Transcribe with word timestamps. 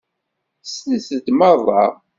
Slet-d 0.73 1.27
meṛṛa! 1.37 1.83